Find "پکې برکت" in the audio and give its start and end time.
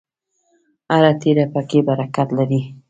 1.53-2.29